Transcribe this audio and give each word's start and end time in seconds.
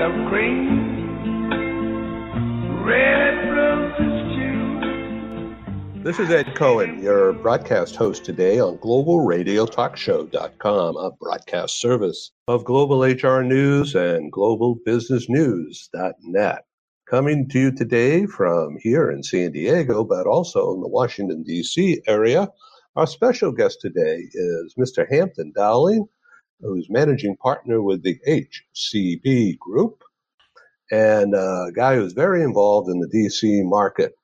of 0.00 0.12
green, 0.28 1.08
red 2.84 3.50
roses 3.50 4.36
too. 4.36 4.78
This 6.04 6.20
is 6.20 6.30
Ed 6.30 6.54
Cohen, 6.54 7.02
your 7.02 7.32
broadcast 7.32 7.96
host 7.96 8.24
today 8.24 8.60
on 8.60 8.78
globalradiotalkshow.com, 8.78 10.96
a 10.96 11.10
broadcast 11.20 11.80
service 11.80 12.30
of 12.46 12.64
Global 12.64 13.02
HR 13.02 13.42
News 13.42 13.96
and 13.96 14.32
globalbusinessnews.net. 14.32 16.64
Coming 17.10 17.48
to 17.48 17.58
you 17.58 17.72
today 17.72 18.26
from 18.26 18.76
here 18.80 19.10
in 19.10 19.24
San 19.24 19.50
Diego, 19.50 20.04
but 20.04 20.28
also 20.28 20.74
in 20.74 20.80
the 20.80 20.86
Washington, 20.86 21.42
D.C. 21.42 22.02
area. 22.06 22.48
Our 22.94 23.08
special 23.08 23.50
guest 23.50 23.80
today 23.80 24.28
is 24.32 24.76
Mr. 24.78 25.10
Hampton 25.10 25.50
Dowling, 25.56 26.06
who's 26.60 26.88
managing 26.90 27.36
partner 27.36 27.82
with 27.82 28.02
the 28.02 28.18
HCB 28.26 29.58
Group 29.58 30.02
and 30.90 31.34
a 31.34 31.70
guy 31.74 31.96
who's 31.96 32.12
very 32.12 32.42
involved 32.42 32.88
in 32.88 33.00
the 33.00 33.08
DC 33.08 33.64
market. 33.64 34.14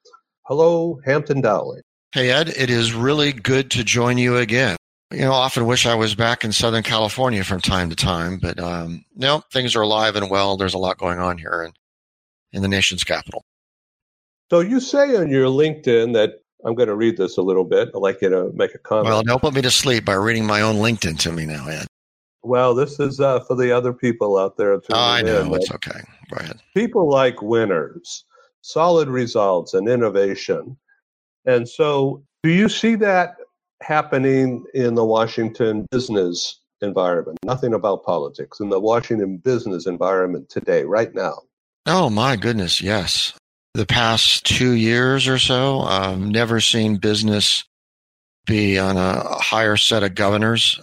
Hello, 0.42 1.00
Hampton 1.04 1.40
Dowling. 1.40 1.82
Hey, 2.12 2.30
Ed, 2.30 2.48
it 2.50 2.70
is 2.70 2.92
really 2.92 3.32
good 3.32 3.70
to 3.72 3.84
join 3.84 4.18
you 4.18 4.36
again. 4.36 4.76
You 5.10 5.20
know, 5.20 5.32
I 5.32 5.44
often 5.44 5.66
wish 5.66 5.86
I 5.86 5.94
was 5.94 6.14
back 6.14 6.44
in 6.44 6.52
Southern 6.52 6.82
California 6.82 7.44
from 7.44 7.60
time 7.60 7.90
to 7.90 7.96
time, 7.96 8.38
but 8.38 8.58
um, 8.58 9.04
no, 9.14 9.42
things 9.52 9.76
are 9.76 9.82
alive 9.82 10.16
and 10.16 10.30
well. 10.30 10.56
There's 10.56 10.74
a 10.74 10.78
lot 10.78 10.98
going 10.98 11.18
on 11.18 11.38
here 11.38 11.62
in, 11.64 11.72
in 12.52 12.62
the 12.62 12.68
nation's 12.68 13.04
capital. 13.04 13.44
So 14.50 14.60
you 14.60 14.80
say 14.80 15.16
on 15.16 15.30
your 15.30 15.46
LinkedIn 15.46 16.14
that 16.14 16.40
I'm 16.64 16.74
going 16.74 16.88
to 16.88 16.94
read 16.94 17.16
this 17.16 17.36
a 17.36 17.42
little 17.42 17.64
bit. 17.64 17.90
I'd 17.94 17.98
like 17.98 18.22
you 18.22 18.30
to 18.30 18.50
make 18.54 18.74
a 18.74 18.78
comment. 18.78 19.06
Well, 19.06 19.22
don't 19.22 19.40
put 19.40 19.54
me 19.54 19.62
to 19.62 19.70
sleep 19.70 20.04
by 20.04 20.14
reading 20.14 20.46
my 20.46 20.62
own 20.62 20.76
LinkedIn 20.76 21.18
to 21.20 21.32
me 21.32 21.46
now, 21.46 21.66
Ed. 21.68 21.86
Well, 22.44 22.74
this 22.74 23.00
is 23.00 23.20
uh, 23.20 23.40
for 23.40 23.56
the 23.56 23.72
other 23.72 23.94
people 23.94 24.36
out 24.36 24.58
there. 24.58 24.74
Oh, 24.74 24.80
I 24.92 25.22
know. 25.22 25.40
in. 25.40 25.54
It's 25.54 25.72
okay. 25.72 26.00
Go 26.30 26.36
ahead. 26.36 26.60
People 26.74 27.08
like 27.08 27.40
winners, 27.40 28.24
solid 28.60 29.08
results, 29.08 29.72
and 29.72 29.88
innovation. 29.88 30.76
And 31.46 31.66
so, 31.66 32.22
do 32.42 32.50
you 32.50 32.68
see 32.68 32.96
that 32.96 33.36
happening 33.82 34.64
in 34.74 34.94
the 34.94 35.04
Washington 35.04 35.86
business 35.90 36.60
environment? 36.82 37.38
Nothing 37.44 37.72
about 37.72 38.04
politics 38.04 38.60
in 38.60 38.68
the 38.68 38.80
Washington 38.80 39.38
business 39.38 39.86
environment 39.86 40.50
today, 40.50 40.84
right 40.84 41.14
now. 41.14 41.38
Oh, 41.86 42.10
my 42.10 42.36
goodness. 42.36 42.82
Yes. 42.82 43.32
The 43.72 43.86
past 43.86 44.44
two 44.44 44.72
years 44.72 45.28
or 45.28 45.38
so, 45.38 45.80
I've 45.80 46.20
never 46.20 46.60
seen 46.60 46.96
business 46.96 47.64
be 48.46 48.78
on 48.78 48.98
a 48.98 49.34
higher 49.36 49.78
set 49.78 50.02
of 50.02 50.14
governors 50.14 50.78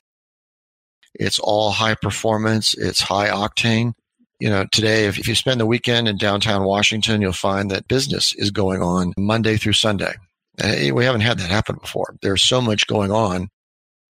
it's 1.15 1.39
all 1.39 1.71
high 1.71 1.95
performance. 1.95 2.73
It's 2.77 3.01
high 3.01 3.29
octane. 3.29 3.93
You 4.39 4.49
know, 4.49 4.65
today, 4.71 5.05
if, 5.05 5.19
if 5.19 5.27
you 5.27 5.35
spend 5.35 5.59
the 5.59 5.65
weekend 5.65 6.07
in 6.07 6.17
downtown 6.17 6.63
Washington, 6.63 7.21
you'll 7.21 7.33
find 7.33 7.69
that 7.69 7.87
business 7.87 8.33
is 8.35 8.49
going 8.49 8.81
on 8.81 9.13
Monday 9.17 9.57
through 9.57 9.73
Sunday. 9.73 10.13
Uh, 10.61 10.93
we 10.93 11.05
haven't 11.05 11.21
had 11.21 11.37
that 11.37 11.49
happen 11.49 11.77
before. 11.79 12.15
There's 12.21 12.41
so 12.41 12.61
much 12.61 12.87
going 12.87 13.11
on. 13.11 13.49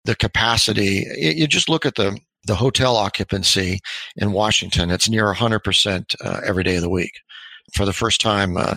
The 0.04 0.16
capacity, 0.16 1.04
you 1.16 1.46
just 1.46 1.68
look 1.68 1.86
at 1.86 1.96
the, 1.96 2.18
the 2.44 2.56
hotel 2.56 2.96
occupancy 2.96 3.80
in 4.16 4.32
Washington. 4.32 4.90
It's 4.90 5.08
near 5.08 5.32
100% 5.32 6.14
uh, 6.24 6.40
every 6.44 6.64
day 6.64 6.76
of 6.76 6.82
the 6.82 6.90
week. 6.90 7.12
For 7.74 7.84
the 7.84 7.92
first 7.92 8.20
time, 8.20 8.56
uh, 8.56 8.76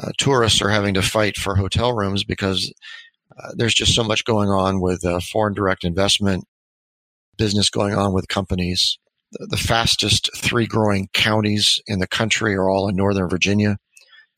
uh, 0.00 0.10
tourists 0.18 0.62
are 0.62 0.70
having 0.70 0.94
to 0.94 1.02
fight 1.02 1.36
for 1.36 1.56
hotel 1.56 1.92
rooms 1.92 2.22
because 2.22 2.72
uh, 3.38 3.50
there's 3.56 3.74
just 3.74 3.94
so 3.94 4.04
much 4.04 4.24
going 4.24 4.48
on 4.50 4.80
with 4.80 5.04
uh, 5.04 5.20
foreign 5.20 5.54
direct 5.54 5.84
investment 5.84 6.44
business 7.36 7.70
going 7.70 7.94
on 7.94 8.12
with 8.12 8.28
companies. 8.28 8.98
The 9.32 9.56
fastest 9.56 10.30
three 10.36 10.66
growing 10.66 11.08
counties 11.14 11.80
in 11.86 11.98
the 11.98 12.06
country 12.06 12.54
are 12.54 12.68
all 12.68 12.88
in 12.88 12.96
Northern 12.96 13.28
Virginia. 13.28 13.78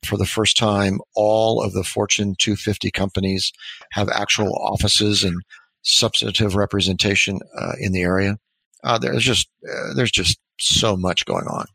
For 0.05 0.17
the 0.17 0.25
first 0.25 0.55
time, 0.55 0.99
all 1.15 1.61
of 1.61 1.73
the 1.73 1.83
Fortune 1.83 2.35
250 2.37 2.91
companies 2.91 3.51
have 3.91 4.07
actual 4.09 4.53
offices 4.55 5.23
and 5.23 5.41
substantive 5.81 6.55
representation 6.55 7.39
uh, 7.57 7.73
in 7.79 7.91
the 7.91 8.01
area. 8.01 8.37
Uh, 8.83 8.97
there's 8.97 9.23
just 9.23 9.49
uh, 9.67 9.93
there's 9.95 10.11
just 10.11 10.39
so 10.59 10.95
much 10.95 11.25
going 11.25 11.47
on. 11.47 11.65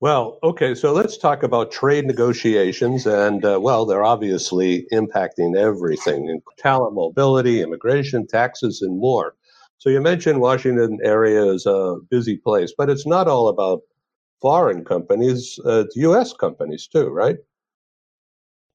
Well, 0.00 0.38
okay, 0.42 0.74
so 0.74 0.92
let's 0.92 1.16
talk 1.16 1.42
about 1.42 1.72
trade 1.72 2.04
negotiations, 2.04 3.06
and 3.06 3.44
uh, 3.44 3.58
well, 3.60 3.86
they're 3.86 4.04
obviously 4.04 4.86
impacting 4.92 5.56
everything: 5.56 6.40
talent 6.58 6.94
mobility, 6.94 7.62
immigration, 7.62 8.26
taxes, 8.26 8.82
and 8.82 8.98
more. 8.98 9.34
So 9.84 9.90
you 9.90 10.00
mentioned 10.00 10.40
Washington 10.40 10.98
area 11.04 11.44
is 11.44 11.66
a 11.66 11.96
busy 12.10 12.38
place, 12.38 12.72
but 12.74 12.88
it's 12.88 13.06
not 13.06 13.28
all 13.28 13.48
about 13.48 13.82
foreign 14.40 14.82
companies, 14.82 15.58
uh, 15.66 15.84
U.S. 15.96 16.32
companies 16.32 16.88
too, 16.88 17.08
right? 17.08 17.36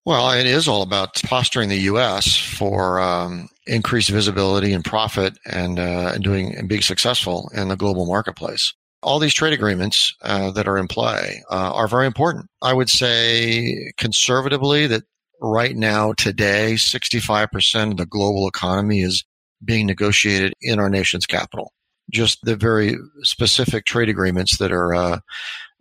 Well, 0.05 0.29
it 0.29 0.45
is 0.45 0.67
all 0.67 0.83
about 0.83 1.15
posturing 1.23 1.69
the 1.69 1.79
U.S. 1.93 2.37
for 2.37 2.99
um, 2.99 3.49
increased 3.65 4.11
visibility 4.11 4.71
and 4.71 4.85
profit, 4.85 5.35
and 5.47 5.79
uh, 5.79 6.19
doing 6.19 6.55
and 6.55 6.69
being 6.69 6.83
successful 6.83 7.49
in 7.55 7.69
the 7.69 7.75
global 7.75 8.05
marketplace. 8.05 8.71
All 9.01 9.17
these 9.17 9.33
trade 9.33 9.53
agreements 9.53 10.13
uh, 10.21 10.51
that 10.51 10.67
are 10.67 10.77
in 10.77 10.87
play 10.87 11.41
uh, 11.49 11.73
are 11.73 11.87
very 11.87 12.05
important. 12.05 12.51
I 12.61 12.73
would 12.73 12.89
say 12.89 13.93
conservatively 13.97 14.85
that 14.85 15.05
right 15.41 15.75
now, 15.75 16.13
today, 16.13 16.73
65% 16.73 17.91
of 17.91 17.97
the 17.97 18.05
global 18.05 18.47
economy 18.47 19.01
is 19.01 19.23
being 19.63 19.85
negotiated 19.85 20.53
in 20.61 20.79
our 20.79 20.89
nation's 20.89 21.25
capital. 21.25 21.73
Just 22.11 22.39
the 22.43 22.55
very 22.55 22.95
specific 23.21 23.85
trade 23.85 24.09
agreements 24.09 24.57
that 24.57 24.71
are 24.71 24.93
uh, 24.95 25.19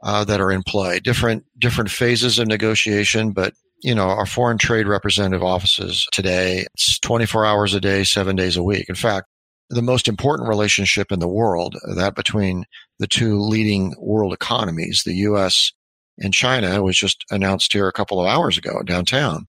uh, 0.02 0.24
that 0.24 0.40
are 0.40 0.52
in 0.52 0.62
play. 0.62 1.00
Different 1.00 1.44
different 1.58 1.90
phases 1.90 2.38
of 2.38 2.46
negotiation, 2.46 3.32
but 3.32 3.54
you 3.82 3.94
know 3.94 4.08
our 4.08 4.26
foreign 4.26 4.58
trade 4.58 4.86
representative 4.86 5.42
offices 5.42 6.06
today. 6.12 6.66
It's 6.74 6.98
24 6.98 7.46
hours 7.46 7.74
a 7.74 7.80
day, 7.80 8.04
seven 8.04 8.36
days 8.36 8.56
a 8.56 8.62
week. 8.62 8.88
In 8.88 8.94
fact, 8.94 9.26
the 9.70 9.82
most 9.82 10.08
important 10.08 10.48
relationship 10.48 11.10
in 11.10 11.18
the 11.18 11.28
world, 11.28 11.76
that 11.96 12.14
between 12.14 12.64
the 12.98 13.06
two 13.06 13.38
leading 13.38 13.94
world 13.98 14.32
economies, 14.32 15.02
the 15.04 15.14
U.S. 15.14 15.72
and 16.18 16.34
China, 16.34 16.82
was 16.82 16.96
just 16.96 17.24
announced 17.30 17.72
here 17.72 17.88
a 17.88 17.92
couple 17.92 18.20
of 18.20 18.26
hours 18.26 18.58
ago 18.58 18.82
downtown 18.82 19.46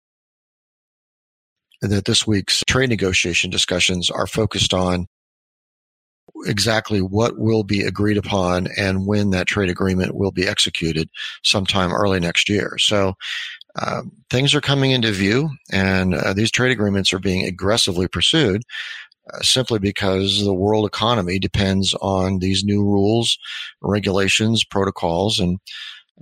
that 1.88 2.06
this 2.06 2.26
week's 2.26 2.64
trade 2.68 2.90
negotiation 2.90 3.50
discussions 3.50 4.10
are 4.10 4.28
focused 4.28 4.74
on 4.74 5.08
exactly 6.46 7.00
what 7.02 7.38
will 7.38 7.64
be 7.64 7.82
agreed 7.82 8.18
upon 8.18 8.68
and 8.78 9.08
when 9.08 9.30
that 9.30 9.48
trade 9.48 9.70
agreement 9.70 10.16
will 10.16 10.32
be 10.32 10.48
executed 10.48 11.10
sometime 11.44 11.94
early 11.94 12.20
next 12.20 12.50
year. 12.50 12.78
So 12.78 13.14
um, 13.82 14.12
things 14.30 14.56
are 14.56 14.62
coming 14.62 14.92
into 14.92 15.12
view, 15.12 15.50
and 15.72 16.14
uh, 16.14 16.34
these 16.34 16.52
trade 16.52 16.72
agreements 16.72 17.12
are 17.14 17.20
being 17.20 17.46
aggressively 17.46 18.08
pursued 18.08 18.64
uh, 19.34 19.40
simply 19.42 19.80
because 19.80 20.44
the 20.44 20.54
world 20.54 20.86
economy 20.86 21.40
depends 21.40 21.94
on 21.96 22.40
these 22.40 22.64
new 22.64 22.84
rules, 22.84 23.38
regulations, 23.82 24.64
protocols, 24.64 25.40
and 25.40 25.60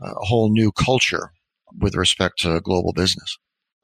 uh, 0.02 0.13
a 0.13 0.25
whole 0.25 0.50
new 0.50 0.72
culture 0.72 1.31
with 1.79 1.96
respect 1.96 2.40
to 2.40 2.59
global 2.62 2.94
business. 2.94 3.38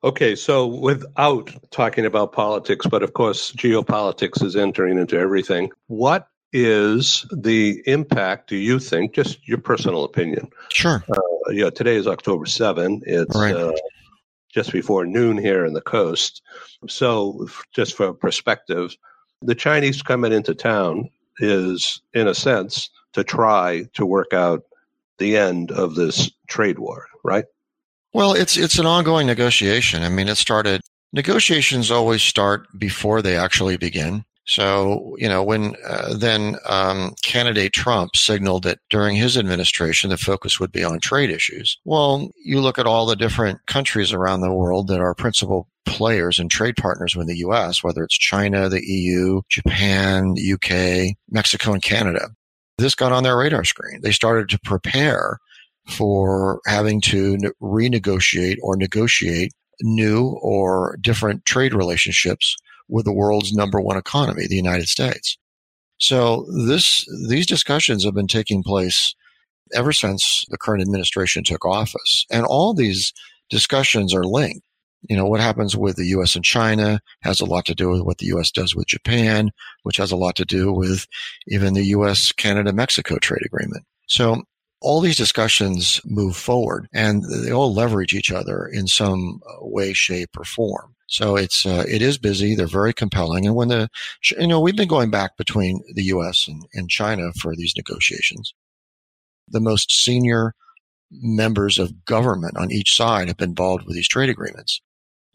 Okay, 0.04 0.36
so 0.36 0.66
without 0.66 1.54
talking 1.72 2.06
about 2.06 2.32
politics, 2.32 2.86
but 2.88 3.04
of 3.04 3.14
course, 3.14 3.52
geopolitics 3.52 4.44
is 4.44 4.56
entering 4.56 4.98
into 4.98 5.18
everything. 5.18 5.72
What 5.88 6.28
is 6.54 7.26
the 7.32 7.84
impact, 7.86 8.50
do 8.50 8.56
you 8.56 8.80
think, 8.80 9.14
just 9.14 9.46
your 9.48 9.58
personal 9.58 10.06
opinion? 10.06 10.50
Sure. 10.70 11.04
Uh, 11.10 11.52
yeah, 11.52 11.70
today 11.70 11.98
is 11.98 12.08
October 12.08 12.46
7. 12.46 13.02
It's 13.06 13.36
right. 13.36 13.54
uh, 13.54 13.74
just 14.54 14.72
before 14.72 15.06
noon 15.06 15.38
here 15.38 15.66
in 15.66 15.74
the 15.74 15.82
coast. 15.82 16.42
So, 16.88 17.48
just 17.74 17.96
for 17.96 18.14
perspective, 18.14 18.96
the 19.42 19.56
Chinese 19.56 20.02
coming 20.02 20.32
into 20.32 20.56
town 20.56 21.10
is, 21.40 22.02
in 22.14 22.28
a 22.28 22.34
sense, 22.34 22.90
to 23.14 23.24
try 23.24 23.84
to 23.96 24.06
work 24.06 24.34
out 24.34 24.64
the 25.18 25.36
end 25.36 25.72
of 25.72 25.96
this 25.96 26.32
trade 26.48 26.80
war, 26.80 27.08
right? 27.24 27.46
Well, 28.14 28.34
it's 28.34 28.58
it's 28.58 28.80
an 28.80 28.86
ongoing 28.86 29.28
negotiation. 29.28 30.04
I 30.04 30.10
mean, 30.10 30.28
it 30.28 30.36
started 30.36 30.82
negotiations 31.14 31.92
always 31.92 32.22
start 32.22 32.68
before 32.78 33.22
they 33.22 33.36
actually 33.38 33.78
begin. 33.78 34.24
So, 34.46 35.16
you 35.20 35.30
know, 35.30 35.44
when 35.44 35.76
uh, 35.86 36.16
then 36.18 36.56
um, 36.66 37.14
candidate 37.24 37.72
Trump 37.72 38.16
signaled 38.16 38.64
that 38.64 38.80
during 38.90 39.16
his 39.16 39.38
administration 39.38 40.10
the 40.10 40.18
focus 40.18 40.60
would 40.60 40.72
be 40.72 40.84
on 40.84 41.00
trade 41.00 41.30
issues. 41.30 41.78
Well, 41.86 42.32
you 42.44 42.60
look 42.60 42.80
at 42.80 42.88
all 42.88 43.06
the 43.06 43.16
different 43.16 43.64
countries 43.68 44.12
around 44.12 44.42
the 44.42 44.52
world 44.52 44.88
that 44.88 45.02
are 45.02 45.14
principal 45.14 45.68
players 45.86 46.40
and 46.40 46.50
trade 46.50 46.78
partners 46.78 47.16
with 47.16 47.28
the 47.28 47.38
U.S., 47.38 47.84
whether 47.84 48.04
it's 48.04 48.18
China, 48.18 48.70
the 48.70 48.84
EU, 48.84 49.42
Japan, 49.50 50.34
the 50.34 50.54
UK, 50.54 51.16
Mexico, 51.30 51.74
and 51.74 51.84
Canada. 51.84 52.30
This 52.80 52.96
got 52.96 53.12
on 53.12 53.22
their 53.22 53.38
radar 53.38 53.66
screen. 53.66 54.02
They 54.02 54.12
started 54.12 54.50
to 54.50 54.60
prepare 54.64 55.38
for 55.90 56.62
having 56.66 57.02
to 57.02 57.38
renegotiate 57.62 58.58
or 58.62 58.76
negotiate 58.76 59.54
new 59.82 60.38
or 60.42 60.98
different 61.02 61.46
trade 61.46 61.74
relationships 61.74 62.56
with 62.88 63.06
the 63.06 63.14
world's 63.14 63.54
number 63.54 63.80
one 63.80 63.98
economy, 63.98 64.48
the 64.48 64.56
United 64.56 64.88
States. 64.88 65.38
So 66.00 66.46
this, 66.68 67.06
these 67.28 67.46
discussions 67.46 68.04
have 68.04 68.14
been 68.14 68.28
taking 68.28 68.64
place 68.64 69.16
ever 69.74 69.92
since 69.92 70.46
the 70.50 70.58
current 70.58 70.82
administration 70.82 71.44
took 71.44 71.66
office. 71.66 72.26
And 72.32 72.46
all 72.46 72.74
these 72.74 73.14
discussions 73.50 74.14
are 74.14 74.24
linked. 74.24 74.66
You 75.08 75.16
know, 75.16 75.26
what 75.26 75.40
happens 75.40 75.78
with 75.78 75.96
the 75.96 76.08
US 76.08 76.36
and 76.36 76.44
China 76.44 77.00
has 77.22 77.40
a 77.40 77.46
lot 77.46 77.66
to 77.66 77.76
do 77.76 77.90
with 77.90 78.02
what 78.02 78.18
the 78.18 78.28
US 78.28 78.52
does 78.52 78.76
with 78.76 78.88
Japan, 78.88 79.52
which 79.84 79.98
has 79.98 80.12
a 80.12 80.18
lot 80.18 80.36
to 80.38 80.46
do 80.46 80.74
with 80.74 81.06
even 81.48 81.74
the 81.74 81.86
US 81.86 82.32
Canada 82.32 82.74
Mexico 82.74 83.18
trade 83.18 83.46
agreement. 83.46 83.86
So 84.08 84.44
all 84.82 85.02
these 85.02 85.18
discussions 85.18 86.00
move 86.06 86.36
forward 86.36 86.88
and 86.94 87.24
they 87.44 87.52
all 87.52 87.74
leverage 87.74 88.14
each 88.14 88.32
other 88.32 88.66
in 88.66 88.88
some 88.88 89.42
uh, 89.46 89.58
way, 89.60 89.94
shape, 89.94 90.30
or 90.38 90.46
form. 90.46 90.96
So 91.08 91.36
it's 91.36 91.66
uh, 91.66 91.86
it 91.88 92.02
is 92.02 92.18
busy. 92.18 92.54
They're 92.54 92.68
very 92.68 92.94
compelling, 92.94 93.48
and 93.48 93.56
when 93.56 93.70
the 93.70 93.90
you 94.38 94.46
know 94.46 94.60
we've 94.60 94.76
been 94.76 94.88
going 94.88 95.10
back 95.10 95.38
between 95.38 95.82
the 95.96 96.04
U.S. 96.04 96.48
and, 96.48 96.64
and 96.74 96.88
China 96.88 97.32
for 97.34 97.56
these 97.56 97.74
negotiations. 97.76 98.54
The 99.48 99.60
most 99.60 99.92
senior 99.92 100.54
members 101.10 101.80
of 101.80 102.06
government 102.06 102.56
on 102.58 102.72
each 102.72 102.96
side 102.96 103.28
have 103.28 103.38
been 103.38 103.50
involved 103.50 103.86
with 103.86 103.96
these 103.96 104.08
trade 104.08 104.30
agreements. 104.30 104.82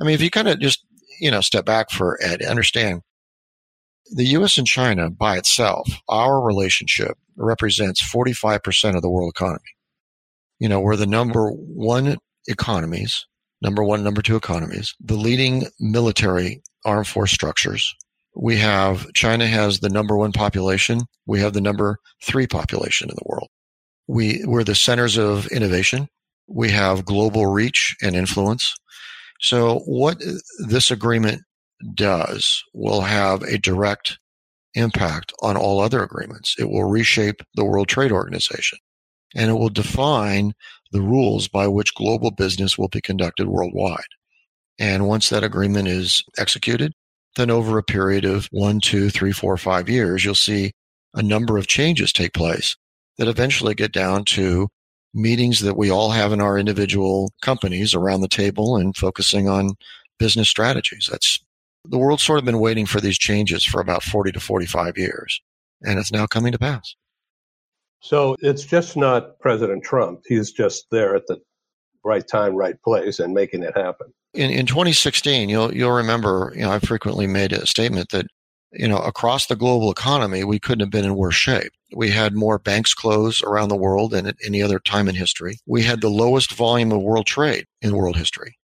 I 0.01 0.05
mean, 0.05 0.15
if 0.15 0.23
you 0.23 0.31
kind 0.31 0.47
of 0.47 0.61
just 0.61 0.85
you 1.19 1.33
know 1.33 1.41
step 1.41 1.65
back 1.65 1.91
for 1.91 2.23
Ed, 2.23 2.41
understand 2.43 3.03
the 4.11 4.25
U.S. 4.27 4.59
and 4.59 4.67
China 4.67 5.11
by 5.11 5.37
itself, 5.37 5.89
our 6.09 6.41
relationship 6.41 7.17
represents 7.37 8.03
45% 8.03 8.95
of 8.97 9.03
the 9.03 9.11
world 9.11 9.33
economy. 9.35 9.61
You 10.59 10.69
know, 10.69 10.81
we're 10.81 10.97
the 10.97 11.07
number 11.07 11.51
one 11.51 12.19
economies, 12.47 13.27
number 13.61 13.83
one, 13.83 14.05
number 14.05 14.23
two 14.23 14.37
economies, 14.37 14.95
the 15.01 15.17
leading 15.17 15.65
military 15.81 16.63
armed 16.85 17.09
force 17.09 17.33
structures. 17.33 17.95
We 18.37 18.57
have, 18.57 19.13
China 19.15 19.47
has 19.47 19.81
the 19.81 19.89
number 19.89 20.17
one 20.17 20.33
population. 20.33 21.03
We 21.27 21.41
have 21.41 21.53
the 21.53 21.61
number 21.61 21.99
three 22.23 22.47
population 22.47 23.09
in 23.09 23.17
the 23.17 23.27
world. 23.27 23.49
We, 24.07 24.43
we're 24.45 24.65
the 24.65 24.75
centers 24.75 25.17
of 25.17 25.47
innovation. 25.49 26.09
We 26.47 26.71
have 26.71 27.05
global 27.05 27.47
reach 27.47 27.97
and 28.03 28.15
influence. 28.15 28.75
So 29.41 29.81
what 29.87 30.23
this 30.59 30.91
agreement 30.91 31.43
does 31.95 32.63
will 32.73 33.03
have 33.03 33.43
a 33.43 33.59
direct 33.59 34.19
impact 34.75 35.33
on 35.41 35.57
all 35.57 35.81
other 35.81 36.03
agreements. 36.03 36.57
It 36.59 36.71
will 36.71 36.85
reshape 36.85 37.43
the 37.55 37.65
World 37.65 37.89
Trade 37.89 38.13
Organization 38.13 38.79
and 39.35 39.51
it 39.51 39.55
will 39.55 39.69
define 39.69 40.55
the 40.93 41.03
rules 41.03 41.49
by 41.49 41.67
which 41.67 41.95
global 41.95 42.31
business 42.31 42.79
will 42.79 42.89
be 42.89 43.01
conducted 43.01 43.49
worldwide. 43.49 44.05
And 44.79 45.07
once 45.07 45.29
that 45.29 45.45
agreement 45.45 45.89
is 45.89 46.23
executed, 46.39 46.93
then 47.37 47.51
over 47.51 47.79
a 47.79 47.83
period 47.83 48.25
of 48.25 48.49
one, 48.53 48.81
two, 48.81 49.11
three, 49.11 49.33
four, 49.33 49.57
five 49.57 49.89
years, 49.89 50.25
you'll 50.25 50.35
see 50.35 50.73
a 51.15 51.23
number 51.23 51.59
of 51.59 51.67
changes 51.67 52.13
take 52.13 52.33
place 52.33 52.77
that 53.19 53.29
eventually 53.29 53.75
get 53.75 53.93
down 53.93 54.25
to 54.25 54.69
meetings 55.13 55.61
that 55.61 55.77
we 55.77 55.91
all 55.91 56.11
have 56.11 56.33
in 56.33 56.41
our 56.41 56.59
individual 56.59 57.33
companies 57.43 57.95
around 57.95 58.21
the 58.21 58.29
table 58.29 58.77
and 58.77 58.97
focusing 58.97 59.49
on 59.49 59.75
business 60.19 60.49
strategies. 60.49 61.09
That's 61.11 61.45
the 61.85 61.99
world's 61.99 62.23
sort 62.23 62.39
of 62.39 62.45
been 62.45 62.61
waiting 62.61 62.87
for 62.87 63.01
these 63.01 63.19
changes 63.19 63.65
for 63.65 63.81
about 63.81 64.03
40 64.03 64.33
to 64.33 64.41
45 64.41 64.97
years, 64.97 65.41
and 65.83 65.99
it's 65.99 66.13
now 66.13 66.27
coming 66.27 66.53
to 66.53 66.59
pass. 66.59 66.95
So 68.01 68.37
it's 68.41 68.65
just 68.65 68.97
not 68.97 69.39
President 69.39 69.83
Trump. 69.83 70.21
He's 70.27 70.53
just 70.53 70.87
there 70.91 71.17
at 71.17 71.27
the 71.27 71.41
right 72.05 72.27
time, 72.27 72.55
right 72.55 72.81
place, 72.83 73.19
and 73.19 73.33
making 73.33 73.63
it 73.63 73.77
happen. 73.77 74.13
In, 74.35 74.51
in 74.51 74.67
2016, 74.67 75.49
you'll 75.49 75.75
you'll 75.75 75.93
remember, 75.93 76.53
you 76.55 76.63
know, 76.63 76.71
I 76.71 76.81
frequently 76.81 77.27
made 77.27 77.53
a 77.53 77.67
statement 77.67 78.11
that, 78.11 78.27
you 78.73 78.89
know, 78.89 78.99
across 78.99 79.47
the 79.47 79.57
global 79.57 79.91
economy, 79.91 80.45
we 80.45 80.59
couldn't 80.59 80.81
have 80.81 80.91
been 80.91 81.05
in 81.05 81.15
worse 81.15 81.37
shape. 81.37 81.73
We 81.95 82.11
had 82.11 82.35
more 82.35 82.59
banks 82.59 82.93
closed 82.93 83.43
around 83.45 83.69
the 83.69 83.77
world 83.77 84.11
than 84.11 84.27
at 84.27 84.37
any 84.45 84.63
other 84.63 84.81
time 84.81 85.09
in 85.09 85.15
history. 85.15 85.59
We 85.67 85.83
had 85.83 86.01
the 86.01 86.11
lowest 86.11 86.53
volume 86.53 86.93
of 86.93 87.01
world 87.01 87.27
trade 87.27 87.67
in 87.81 87.97
world 87.97 88.17
history. 88.17 88.59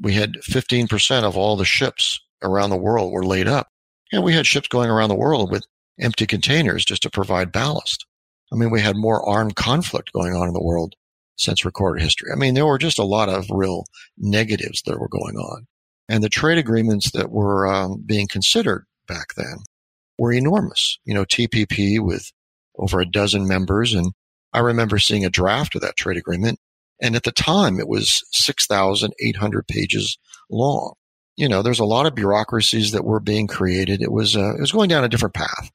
We 0.00 0.12
had 0.12 0.34
15% 0.48 1.22
of 1.22 1.36
all 1.36 1.56
the 1.56 1.64
ships 1.64 2.20
around 2.42 2.70
the 2.70 2.76
world 2.76 3.12
were 3.12 3.24
laid 3.24 3.48
up. 3.48 3.68
And 4.12 4.22
we 4.22 4.32
had 4.32 4.46
ships 4.46 4.68
going 4.68 4.90
around 4.90 5.08
the 5.08 5.14
world 5.16 5.50
with 5.50 5.66
empty 6.00 6.26
containers 6.26 6.84
just 6.84 7.02
to 7.02 7.10
provide 7.10 7.52
ballast. 7.52 8.06
I 8.52 8.56
mean, 8.56 8.70
we 8.70 8.80
had 8.80 8.96
more 8.96 9.26
armed 9.28 9.56
conflict 9.56 10.12
going 10.12 10.34
on 10.34 10.46
in 10.46 10.54
the 10.54 10.62
world 10.62 10.94
since 11.36 11.64
recorded 11.64 12.02
history. 12.02 12.30
I 12.32 12.36
mean, 12.36 12.54
there 12.54 12.66
were 12.66 12.78
just 12.78 12.98
a 12.98 13.04
lot 13.04 13.28
of 13.28 13.46
real 13.50 13.84
negatives 14.16 14.82
that 14.86 14.98
were 14.98 15.08
going 15.08 15.36
on. 15.36 15.66
And 16.08 16.22
the 16.22 16.28
trade 16.28 16.58
agreements 16.58 17.10
that 17.10 17.30
were 17.30 17.66
um, 17.66 18.02
being 18.06 18.28
considered 18.28 18.86
back 19.08 19.34
then 19.36 19.58
were 20.18 20.32
enormous. 20.32 20.98
You 21.04 21.14
know, 21.14 21.24
TPP 21.24 22.00
with 22.00 22.30
over 22.78 23.00
a 23.00 23.06
dozen 23.06 23.48
members. 23.48 23.92
And 23.92 24.12
I 24.52 24.60
remember 24.60 24.98
seeing 24.98 25.24
a 25.24 25.30
draft 25.30 25.74
of 25.74 25.80
that 25.80 25.96
trade 25.96 26.16
agreement. 26.16 26.60
And 27.02 27.16
at 27.16 27.24
the 27.24 27.32
time, 27.32 27.78
it 27.80 27.88
was 27.88 28.24
6,800 28.30 29.66
pages 29.66 30.16
long 30.48 30.94
you 31.36 31.48
know, 31.48 31.62
there's 31.62 31.80
a 31.80 31.84
lot 31.84 32.06
of 32.06 32.14
bureaucracies 32.14 32.92
that 32.92 33.04
were 33.04 33.20
being 33.20 33.46
created. 33.46 34.02
It 34.02 34.12
was 34.12 34.36
uh, 34.36 34.54
it 34.56 34.60
was 34.60 34.72
going 34.72 34.88
down 34.88 35.04
a 35.04 35.08
different 35.08 35.34
path. 35.34 35.70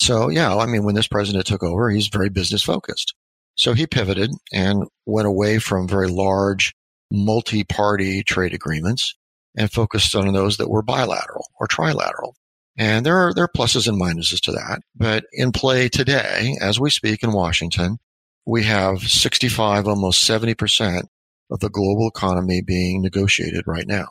So 0.00 0.28
yeah, 0.28 0.56
I 0.56 0.66
mean, 0.66 0.84
when 0.84 0.94
this 0.94 1.06
president 1.06 1.46
took 1.46 1.62
over, 1.62 1.90
he's 1.90 2.08
very 2.08 2.28
business 2.28 2.62
focused. 2.62 3.14
So 3.56 3.72
he 3.72 3.86
pivoted 3.86 4.32
and 4.52 4.84
went 5.06 5.28
away 5.28 5.58
from 5.58 5.86
very 5.86 6.08
large 6.08 6.74
multi-party 7.10 8.24
trade 8.24 8.52
agreements 8.52 9.14
and 9.56 9.70
focused 9.70 10.14
on 10.16 10.32
those 10.32 10.56
that 10.56 10.70
were 10.70 10.82
bilateral 10.82 11.46
or 11.60 11.68
trilateral. 11.68 12.32
And 12.76 13.06
there 13.06 13.16
are, 13.16 13.32
there 13.32 13.44
are 13.44 13.52
pluses 13.56 13.86
and 13.86 14.00
minuses 14.00 14.40
to 14.42 14.52
that. 14.52 14.80
But 14.96 15.24
in 15.32 15.52
play 15.52 15.88
today, 15.88 16.56
as 16.60 16.80
we 16.80 16.90
speak 16.90 17.22
in 17.22 17.32
Washington, 17.32 17.98
we 18.44 18.64
have 18.64 19.02
65, 19.02 19.86
almost 19.86 20.28
70% 20.28 21.04
of 21.50 21.60
the 21.60 21.70
global 21.70 22.08
economy 22.08 22.62
being 22.62 23.00
negotiated 23.00 23.64
right 23.66 23.86
now. 23.86 24.08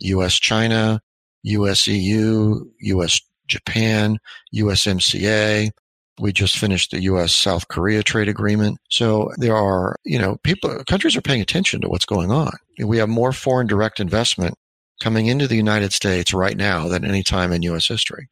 US 0.00 0.34
China, 0.34 1.00
US 1.42 1.86
EU, 1.86 2.64
US 2.80 3.20
Japan, 3.46 4.18
USMCA. 4.54 5.70
We 6.18 6.32
just 6.32 6.58
finished 6.58 6.90
the 6.90 7.02
US 7.02 7.32
South 7.32 7.68
Korea 7.68 8.02
trade 8.02 8.28
agreement. 8.28 8.78
So 8.90 9.30
there 9.38 9.56
are, 9.56 9.96
you 10.04 10.18
know, 10.18 10.36
people, 10.42 10.82
countries 10.84 11.16
are 11.16 11.22
paying 11.22 11.40
attention 11.40 11.80
to 11.80 11.88
what's 11.88 12.04
going 12.04 12.30
on. 12.30 12.52
We 12.78 12.98
have 12.98 13.08
more 13.08 13.32
foreign 13.32 13.66
direct 13.66 14.00
investment 14.00 14.54
coming 15.00 15.26
into 15.26 15.48
the 15.48 15.56
United 15.56 15.92
States 15.92 16.34
right 16.34 16.56
now 16.56 16.88
than 16.88 17.04
any 17.04 17.22
time 17.22 17.52
in 17.52 17.62
US 17.62 17.88
history. 17.88 18.28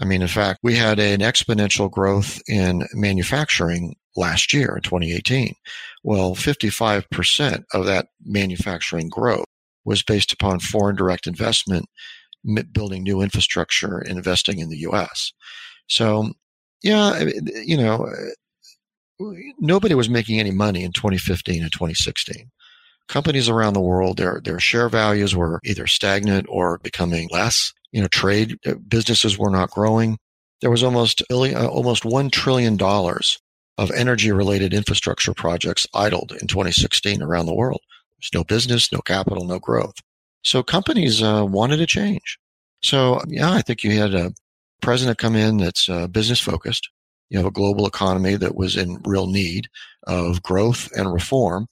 I 0.00 0.04
mean, 0.04 0.22
in 0.22 0.28
fact, 0.28 0.60
we 0.62 0.76
had 0.76 0.98
an 0.98 1.20
exponential 1.20 1.90
growth 1.90 2.40
in 2.48 2.86
manufacturing 2.94 3.96
last 4.16 4.52
year 4.52 4.76
in 4.76 4.82
2018. 4.82 5.54
Well, 6.04 6.34
55% 6.34 7.64
of 7.74 7.86
that 7.86 8.06
manufacturing 8.24 9.08
growth 9.08 9.44
was 9.88 10.02
based 10.02 10.32
upon 10.32 10.60
foreign 10.60 10.94
direct 10.94 11.26
investment, 11.26 11.86
building 12.72 13.02
new 13.02 13.20
infrastructure, 13.20 14.00
investing 14.02 14.58
in 14.58 14.68
the 14.68 14.78
U.S. 14.78 15.32
So, 15.88 16.32
yeah, 16.82 17.24
you 17.64 17.76
know, 17.76 18.06
nobody 19.58 19.94
was 19.94 20.10
making 20.10 20.38
any 20.38 20.50
money 20.50 20.84
in 20.84 20.92
2015 20.92 21.62
and 21.62 21.72
2016. 21.72 22.50
Companies 23.08 23.48
around 23.48 23.72
the 23.72 23.80
world, 23.80 24.18
their 24.18 24.40
their 24.44 24.60
share 24.60 24.90
values 24.90 25.34
were 25.34 25.60
either 25.64 25.86
stagnant 25.86 26.46
or 26.50 26.78
becoming 26.78 27.28
less. 27.32 27.72
You 27.90 28.02
know, 28.02 28.08
trade 28.08 28.58
uh, 28.66 28.74
businesses 28.86 29.38
were 29.38 29.50
not 29.50 29.70
growing. 29.70 30.18
There 30.60 30.70
was 30.70 30.82
almost 30.82 31.22
uh, 31.30 31.66
almost 31.66 32.04
one 32.04 32.28
trillion 32.28 32.76
dollars 32.76 33.38
of 33.78 33.90
energy 33.92 34.30
related 34.30 34.74
infrastructure 34.74 35.32
projects 35.32 35.86
idled 35.94 36.32
in 36.32 36.48
2016 36.48 37.22
around 37.22 37.46
the 37.46 37.54
world. 37.54 37.80
There's 38.18 38.34
no 38.34 38.44
business, 38.44 38.92
no 38.92 39.00
capital, 39.00 39.44
no 39.44 39.58
growth. 39.58 39.96
So 40.42 40.62
companies 40.62 41.22
uh, 41.22 41.44
wanted 41.48 41.80
a 41.80 41.86
change. 41.86 42.38
So 42.80 43.20
yeah, 43.28 43.52
I 43.52 43.62
think 43.62 43.82
you 43.82 43.92
had 43.92 44.14
a 44.14 44.32
president 44.80 45.18
come 45.18 45.36
in 45.36 45.58
that's 45.58 45.88
uh, 45.88 46.06
business 46.06 46.40
focused. 46.40 46.88
You 47.30 47.38
have 47.38 47.46
a 47.46 47.50
global 47.50 47.86
economy 47.86 48.36
that 48.36 48.54
was 48.54 48.76
in 48.76 49.02
real 49.04 49.26
need 49.26 49.68
of 50.06 50.42
growth 50.42 50.90
and 50.96 51.12
reform. 51.12 51.66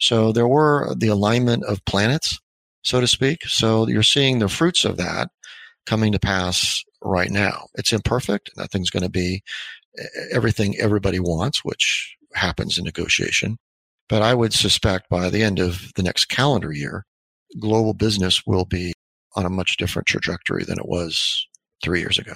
So 0.00 0.32
there 0.32 0.48
were 0.48 0.94
the 0.96 1.08
alignment 1.08 1.64
of 1.64 1.84
planets, 1.84 2.38
so 2.82 3.00
to 3.00 3.06
speak. 3.06 3.44
So 3.44 3.86
you're 3.88 4.02
seeing 4.02 4.38
the 4.38 4.48
fruits 4.48 4.84
of 4.84 4.96
that 4.96 5.30
coming 5.86 6.12
to 6.12 6.18
pass 6.18 6.82
right 7.02 7.30
now. 7.30 7.68
It's 7.74 7.92
imperfect. 7.92 8.50
Nothing's 8.56 8.90
going 8.90 9.04
to 9.04 9.08
be 9.08 9.42
everything 10.32 10.76
everybody 10.78 11.20
wants, 11.20 11.64
which 11.64 12.16
happens 12.34 12.76
in 12.76 12.84
negotiation. 12.84 13.58
But 14.08 14.22
I 14.22 14.34
would 14.34 14.52
suspect 14.52 15.08
by 15.08 15.30
the 15.30 15.42
end 15.42 15.58
of 15.58 15.92
the 15.96 16.02
next 16.02 16.26
calendar 16.26 16.72
year, 16.72 17.04
global 17.58 17.94
business 17.94 18.42
will 18.46 18.64
be 18.64 18.92
on 19.34 19.44
a 19.44 19.50
much 19.50 19.76
different 19.76 20.06
trajectory 20.06 20.64
than 20.64 20.78
it 20.78 20.86
was 20.86 21.46
three 21.82 22.00
years 22.00 22.18
ago. 22.18 22.32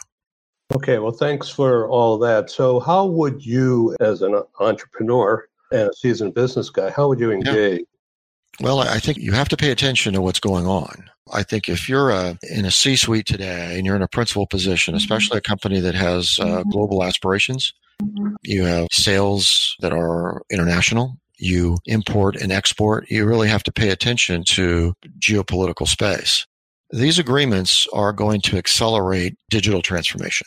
Okay, 0.74 0.98
well, 0.98 1.12
thanks 1.12 1.48
for 1.48 1.88
all 1.88 2.18
that. 2.18 2.50
So, 2.50 2.78
how 2.80 3.06
would 3.06 3.44
you, 3.44 3.96
as 4.00 4.22
an 4.22 4.40
entrepreneur 4.60 5.46
and 5.72 5.88
a 5.90 5.94
seasoned 5.94 6.34
business 6.34 6.70
guy, 6.70 6.90
how 6.90 7.08
would 7.08 7.18
you 7.18 7.32
engage? 7.32 7.80
Yeah. 7.80 7.84
Well, 8.60 8.80
I 8.80 8.98
think 8.98 9.18
you 9.18 9.32
have 9.32 9.48
to 9.50 9.56
pay 9.56 9.70
attention 9.70 10.12
to 10.14 10.20
what's 10.20 10.40
going 10.40 10.66
on. 10.66 11.10
I 11.32 11.42
think 11.42 11.68
if 11.68 11.88
you're 11.88 12.10
a, 12.10 12.38
in 12.50 12.64
a 12.64 12.70
C 12.70 12.94
suite 12.96 13.26
today 13.26 13.76
and 13.76 13.86
you're 13.86 13.96
in 13.96 14.02
a 14.02 14.08
principal 14.08 14.46
position, 14.46 14.92
mm-hmm. 14.92 14.98
especially 14.98 15.38
a 15.38 15.42
company 15.42 15.80
that 15.80 15.94
has 15.94 16.38
uh, 16.40 16.62
global 16.64 17.02
aspirations, 17.02 17.72
You 18.42 18.64
have 18.64 18.88
sales 18.92 19.76
that 19.80 19.92
are 19.92 20.42
international. 20.50 21.18
You 21.40 21.78
import 21.86 22.36
and 22.36 22.52
export. 22.52 23.10
You 23.10 23.24
really 23.26 23.48
have 23.48 23.62
to 23.64 23.72
pay 23.72 23.90
attention 23.90 24.44
to 24.48 24.94
geopolitical 25.18 25.88
space. 25.88 26.46
These 26.90 27.18
agreements 27.18 27.86
are 27.92 28.12
going 28.12 28.40
to 28.42 28.58
accelerate 28.58 29.36
digital 29.48 29.82
transformation. 29.82 30.46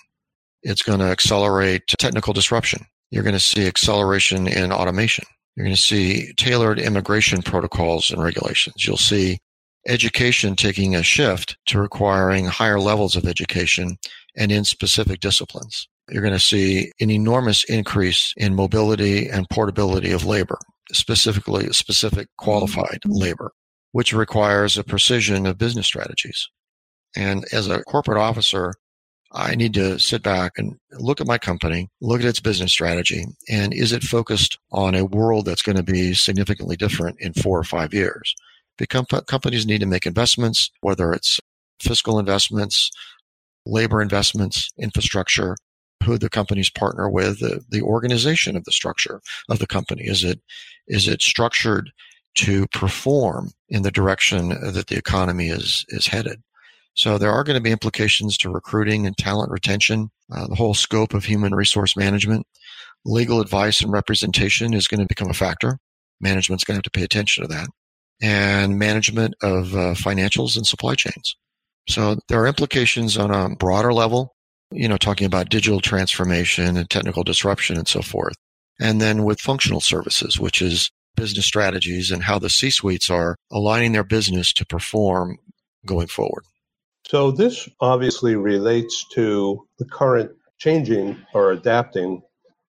It's 0.62 0.82
going 0.82 1.00
to 1.00 1.06
accelerate 1.06 1.84
technical 2.00 2.34
disruption. 2.34 2.86
You're 3.12 3.24
going 3.24 3.34
to 3.34 3.40
see 3.40 3.68
acceleration 3.68 4.48
in 4.48 4.72
automation. 4.72 5.26
You're 5.56 5.66
going 5.66 5.76
to 5.76 5.82
see 5.82 6.34
tailored 6.34 6.80
immigration 6.80 7.42
protocols 7.42 8.12
and 8.12 8.24
regulations. 8.24 8.88
You'll 8.88 8.98
see 8.98 9.40
education 9.88 10.56
taking 10.56 10.96
a 10.96 11.04
shift 11.04 11.58
to 11.68 11.80
requiring 11.80 12.46
higher 12.46 12.80
levels 12.80 13.16
of 13.16 13.26
education 13.26 13.98
and 14.36 14.52
in 14.52 14.64
specific 14.64 15.20
disciplines. 15.20 15.88
You're 16.10 16.22
going 16.22 16.34
to 16.34 16.40
see 16.40 16.92
an 17.00 17.10
enormous 17.10 17.64
increase 17.66 18.34
in 18.36 18.56
mobility 18.56 19.30
and 19.30 19.50
portability 19.50 20.12
of 20.12 20.26
labor, 20.26 20.58
specifically 20.92 21.72
specific 21.72 22.28
qualified 22.38 23.00
mm-hmm. 23.06 23.14
labor, 23.14 23.52
which 23.92 24.14
requires 24.14 24.78
a 24.78 24.84
precision 24.84 25.46
of 25.46 25.58
business 25.58 25.88
strategies. 25.88 26.48
And 27.16 27.46
as 27.52 27.68
a 27.68 27.84
corporate 27.84 28.18
officer, 28.18 28.74
I 29.32 29.56
need 29.56 29.74
to 29.76 29.98
sit 30.00 30.22
back 30.22 30.54
and 30.58 30.76
look 30.92 31.20
at 31.20 31.28
my 31.28 31.40
company, 31.40 31.90
look 32.02 32.20
at 32.20 32.28
its 32.28 32.40
business 32.40 32.72
strategy, 32.72 33.26
and 33.50 33.74
is 33.74 33.92
it 33.92 34.04
focused 34.04 34.60
on 34.72 34.94
a 34.94 35.06
world 35.06 35.46
that's 35.46 35.64
going 35.64 35.76
to 35.76 35.84
be 35.84 36.14
significantly 36.14 36.76
different 36.76 37.18
in 37.20 37.34
four 37.34 37.58
or 37.58 37.64
five 37.64 37.94
years? 37.94 38.36
Because 38.78 39.06
companies 39.28 39.66
need 39.66 39.80
to 39.80 39.88
make 39.88 40.06
investments, 40.06 40.70
whether 40.82 41.14
it's 41.14 41.40
fiscal 41.80 42.20
investments, 42.20 42.92
labor 43.66 44.02
investments, 44.02 44.72
infrastructure, 44.78 45.56
who 46.04 46.18
the 46.18 46.30
companies 46.30 46.70
partner 46.70 47.10
with, 47.10 47.40
the, 47.40 47.64
the 47.70 47.82
organization 47.82 48.56
of 48.56 48.64
the 48.66 48.72
structure 48.72 49.22
of 49.50 49.60
the 49.60 49.68
company. 49.68 50.04
Is 50.04 50.24
it, 50.24 50.40
is 50.88 51.08
it 51.08 51.22
structured 51.22 51.92
to 52.36 52.68
perform 52.68 53.52
in 53.70 53.84
the 53.84 53.92
direction 53.92 54.50
that 54.50 54.88
the 54.88 54.98
economy 54.98 55.48
is, 55.48 55.86
is 55.90 56.08
headed? 56.08 56.42
So 56.96 57.18
there 57.18 57.32
are 57.32 57.44
going 57.44 57.56
to 57.56 57.64
be 57.64 57.72
implications 57.72 58.38
to 58.38 58.52
recruiting 58.52 59.08
and 59.08 59.18
talent 59.18 59.52
retention, 59.52 60.12
uh, 60.32 60.48
the 60.48 60.56
whole 60.56 60.76
scope 60.76 61.14
of 61.14 61.26
human 61.26 61.56
resource 61.56 61.98
management. 61.98 62.46
Legal 63.06 63.42
advice 63.42 63.82
and 63.82 63.92
representation 63.92 64.74
is 64.74 64.88
going 64.88 65.00
to 65.00 65.08
become 65.08 65.30
a 65.30 65.34
factor. 65.34 65.80
Management's 66.22 66.64
going 66.64 66.76
to 66.76 66.78
have 66.78 66.84
to 66.84 66.92
pay 66.92 67.04
attention 67.04 67.44
to 67.44 67.48
that. 67.48 67.68
And 68.22 68.78
management 68.78 69.34
of 69.42 69.74
uh, 69.74 69.96
financials 69.96 70.56
and 70.56 70.66
supply 70.66 70.96
chains. 70.96 71.36
So 71.90 72.18
there 72.30 72.40
are 72.42 72.48
implications 72.48 73.18
on 73.18 73.32
a 73.32 73.56
broader 73.56 73.92
level, 73.92 74.33
you 74.74 74.88
know, 74.88 74.98
talking 74.98 75.26
about 75.26 75.50
digital 75.50 75.80
transformation 75.80 76.78
and 76.78 76.90
technical 76.90 77.24
disruption 77.24 77.78
and 77.78 77.88
so 77.88 78.02
forth. 78.02 78.36
And 78.80 79.00
then 79.00 79.24
with 79.24 79.40
functional 79.40 79.82
services, 79.82 80.40
which 80.40 80.62
is 80.62 80.90
business 81.16 81.46
strategies 81.46 82.12
and 82.12 82.24
how 82.24 82.40
the 82.40 82.50
C 82.50 82.70
suites 82.70 83.10
are 83.10 83.36
aligning 83.52 83.92
their 83.92 84.04
business 84.04 84.52
to 84.54 84.66
perform 84.66 85.38
going 85.86 86.08
forward. 86.08 86.44
So 87.06 87.32
this 87.32 87.70
obviously 87.82 88.36
relates 88.36 89.06
to 89.14 89.68
the 89.78 89.86
current 89.86 90.32
changing 90.58 91.18
or 91.34 91.52
adapting, 91.52 92.22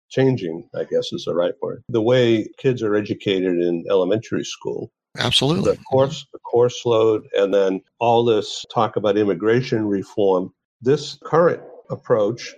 changing, 0.10 0.68
I 0.76 0.84
guess 0.84 1.14
is 1.14 1.26
the 1.26 1.36
right 1.36 1.54
word, 1.62 1.84
the 1.88 2.02
way 2.02 2.48
kids 2.58 2.82
are 2.82 2.96
educated 2.96 3.62
in 3.62 3.86
elementary 3.90 4.44
school. 4.44 4.92
Absolutely. 5.18 5.72
The 5.72 5.84
course, 5.84 6.26
the 6.34 6.40
course 6.40 6.86
load, 6.86 7.28
and 7.38 7.54
then 7.54 7.82
all 8.00 8.26
this 8.26 8.66
talk 8.74 8.98
about 8.98 9.18
immigration 9.18 9.86
reform. 9.86 10.52
This 10.82 11.18
current 11.24 11.62
approach 11.90 12.56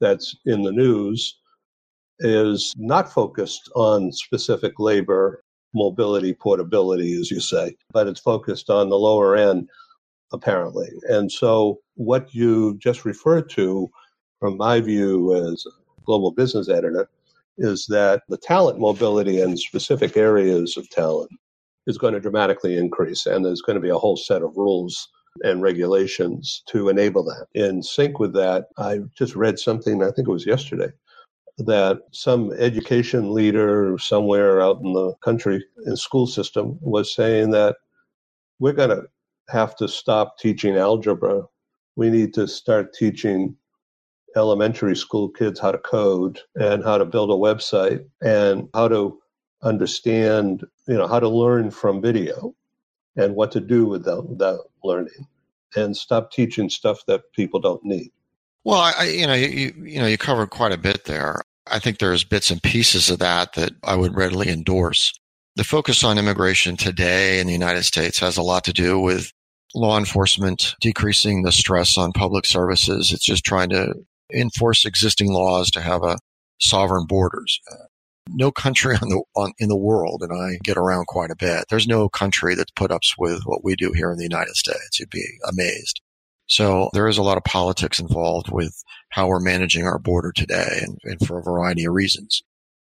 that's 0.00 0.36
in 0.46 0.62
the 0.62 0.72
news 0.72 1.38
is 2.20 2.72
not 2.76 3.12
focused 3.12 3.70
on 3.74 4.12
specific 4.12 4.78
labor 4.78 5.42
mobility, 5.74 6.32
portability, 6.32 7.18
as 7.20 7.30
you 7.30 7.40
say, 7.40 7.76
but 7.92 8.06
it's 8.06 8.20
focused 8.20 8.70
on 8.70 8.88
the 8.88 8.98
lower 8.98 9.36
end 9.36 9.68
apparently. 10.32 10.88
And 11.08 11.30
so, 11.30 11.80
what 11.94 12.34
you 12.34 12.76
just 12.78 13.04
referred 13.04 13.48
to, 13.50 13.88
from 14.40 14.56
my 14.56 14.80
view 14.80 15.34
as 15.34 15.64
a 15.66 16.02
global 16.04 16.30
business 16.30 16.68
editor, 16.68 17.08
is 17.58 17.86
that 17.88 18.22
the 18.28 18.36
talent 18.38 18.78
mobility 18.78 19.40
in 19.40 19.56
specific 19.56 20.16
areas 20.16 20.76
of 20.76 20.88
talent 20.90 21.30
is 21.86 21.98
going 21.98 22.14
to 22.14 22.20
dramatically 22.20 22.76
increase, 22.76 23.26
and 23.26 23.44
there's 23.44 23.62
going 23.62 23.76
to 23.76 23.80
be 23.80 23.88
a 23.88 23.98
whole 23.98 24.16
set 24.16 24.42
of 24.42 24.56
rules 24.56 25.08
and 25.42 25.62
regulations 25.62 26.62
to 26.66 26.88
enable 26.88 27.24
that. 27.24 27.46
In 27.54 27.82
sync 27.82 28.18
with 28.18 28.32
that, 28.34 28.66
I 28.78 29.00
just 29.16 29.36
read 29.36 29.58
something, 29.58 30.02
I 30.02 30.10
think 30.10 30.28
it 30.28 30.32
was 30.32 30.46
yesterday, 30.46 30.92
that 31.58 32.00
some 32.12 32.52
education 32.52 33.32
leader 33.32 33.96
somewhere 33.98 34.60
out 34.60 34.80
in 34.82 34.92
the 34.92 35.14
country 35.24 35.64
in 35.86 35.96
school 35.96 36.26
system 36.26 36.78
was 36.80 37.14
saying 37.14 37.50
that 37.52 37.76
we're 38.58 38.72
going 38.72 38.90
to 38.90 39.04
have 39.48 39.76
to 39.76 39.88
stop 39.88 40.38
teaching 40.38 40.76
algebra. 40.76 41.42
We 41.96 42.10
need 42.10 42.34
to 42.34 42.46
start 42.46 42.92
teaching 42.92 43.56
elementary 44.36 44.96
school 44.96 45.30
kids 45.30 45.58
how 45.58 45.72
to 45.72 45.78
code 45.78 46.40
and 46.56 46.84
how 46.84 46.98
to 46.98 47.04
build 47.04 47.30
a 47.30 47.34
website 47.34 48.04
and 48.20 48.68
how 48.74 48.88
to 48.88 49.18
understand, 49.62 50.64
you 50.86 50.94
know, 50.94 51.06
how 51.06 51.20
to 51.20 51.28
learn 51.28 51.70
from 51.70 52.02
video 52.02 52.54
and 53.16 53.34
what 53.34 53.52
to 53.52 53.60
do 53.60 53.86
with 53.86 54.04
that, 54.04 54.22
that 54.38 54.60
learning 54.84 55.26
and 55.74 55.96
stop 55.96 56.30
teaching 56.30 56.68
stuff 56.68 57.04
that 57.06 57.32
people 57.32 57.60
don't 57.60 57.84
need. 57.84 58.10
Well, 58.64 58.80
I, 58.80 59.04
you 59.08 59.26
know, 59.26 59.34
you, 59.34 59.72
you 59.84 60.00
know, 60.00 60.06
you 60.06 60.18
covered 60.18 60.50
quite 60.50 60.72
a 60.72 60.78
bit 60.78 61.04
there. 61.04 61.42
I 61.70 61.78
think 61.78 61.98
there's 61.98 62.24
bits 62.24 62.50
and 62.50 62.62
pieces 62.62 63.10
of 63.10 63.18
that 63.18 63.54
that 63.54 63.72
I 63.84 63.96
would 63.96 64.16
readily 64.16 64.48
endorse. 64.48 65.12
The 65.56 65.64
focus 65.64 66.04
on 66.04 66.18
immigration 66.18 66.76
today 66.76 67.40
in 67.40 67.46
the 67.46 67.52
United 67.52 67.84
States 67.84 68.18
has 68.20 68.36
a 68.36 68.42
lot 68.42 68.64
to 68.64 68.72
do 68.72 69.00
with 69.00 69.32
law 69.74 69.98
enforcement 69.98 70.74
decreasing 70.80 71.42
the 71.42 71.52
stress 71.52 71.96
on 71.98 72.12
public 72.12 72.44
services. 72.44 73.12
It's 73.12 73.24
just 73.24 73.44
trying 73.44 73.70
to 73.70 73.94
enforce 74.32 74.84
existing 74.84 75.32
laws 75.32 75.70
to 75.72 75.80
have 75.80 76.02
a 76.02 76.18
sovereign 76.60 77.06
borders. 77.06 77.60
No 78.28 78.50
country 78.50 78.96
on 79.00 79.08
the 79.08 79.22
on, 79.34 79.52
in 79.58 79.68
the 79.68 79.76
world, 79.76 80.22
and 80.22 80.32
I 80.32 80.58
get 80.62 80.76
around 80.76 81.06
quite 81.06 81.30
a 81.30 81.36
bit. 81.36 81.66
There's 81.70 81.86
no 81.86 82.08
country 82.08 82.54
that 82.56 82.74
put 82.74 82.90
ups 82.90 83.14
with 83.18 83.42
what 83.44 83.64
we 83.64 83.76
do 83.76 83.92
here 83.92 84.10
in 84.10 84.18
the 84.18 84.24
United 84.24 84.56
States. 84.56 84.98
You'd 84.98 85.10
be 85.10 85.24
amazed. 85.48 86.00
So 86.48 86.90
there 86.92 87.08
is 87.08 87.18
a 87.18 87.22
lot 87.22 87.36
of 87.36 87.44
politics 87.44 87.98
involved 87.98 88.50
with 88.50 88.82
how 89.10 89.26
we're 89.26 89.40
managing 89.40 89.84
our 89.84 89.98
border 89.98 90.32
today, 90.32 90.80
and, 90.82 90.98
and 91.04 91.26
for 91.26 91.38
a 91.38 91.42
variety 91.42 91.84
of 91.84 91.94
reasons. 91.94 92.42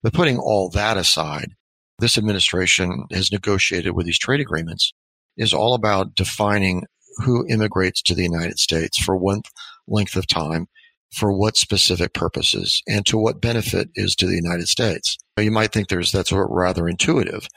But 0.02 0.12
putting 0.12 0.38
all 0.38 0.70
that 0.70 0.96
aside, 0.96 1.54
this 1.98 2.18
administration 2.18 3.06
has 3.12 3.30
negotiated 3.30 3.94
with 3.94 4.06
these 4.06 4.18
trade 4.18 4.40
agreements 4.40 4.92
is 5.36 5.54
all 5.54 5.74
about 5.74 6.14
defining 6.14 6.84
who 7.24 7.46
immigrates 7.48 8.02
to 8.02 8.14
the 8.14 8.22
United 8.22 8.58
States 8.58 8.98
for 8.98 9.16
what 9.16 9.46
length 9.86 10.16
of 10.16 10.26
time, 10.26 10.66
for 11.12 11.32
what 11.32 11.56
specific 11.56 12.12
purposes, 12.12 12.82
and 12.88 13.06
to 13.06 13.16
what 13.16 13.40
benefit 13.40 13.88
is 13.94 14.16
to 14.16 14.26
the 14.26 14.34
United 14.34 14.66
States. 14.66 15.16
You 15.42 15.50
might 15.50 15.72
think 15.72 15.88
there's 15.88 16.12
that's 16.12 16.32
rather 16.32 16.88
intuitive, 16.88 17.48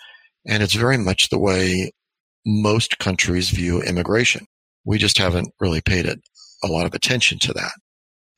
and 0.48 0.64
it's 0.64 0.74
very 0.74 0.98
much 0.98 1.30
the 1.30 1.38
way 1.38 1.92
most 2.46 2.98
countries 2.98 3.50
view 3.50 3.82
immigration. 3.82 4.46
We 4.86 4.98
just 4.98 5.18
haven't 5.18 5.54
really 5.60 5.82
paid 5.82 6.06
it 6.06 6.20
a 6.64 6.68
lot 6.68 6.86
of 6.88 6.94
attention 6.96 7.38
to 7.40 7.54
that, 7.54 7.74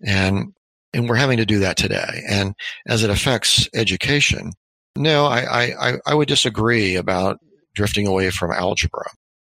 and 0.06 0.54
and 0.94 1.08
we're 1.08 1.16
having 1.16 1.38
to 1.38 1.46
do 1.46 1.60
that 1.60 1.78
today. 1.78 2.24
And 2.28 2.54
as 2.88 3.04
it 3.04 3.10
affects 3.10 3.70
education, 3.74 4.52
no, 4.98 5.26
I 5.26 5.74
I, 5.80 5.94
I 6.06 6.14
would 6.16 6.28
disagree 6.28 6.96
about 6.96 7.38
drifting 7.76 8.08
away 8.08 8.32
from 8.32 8.52
algebra. 8.52 9.06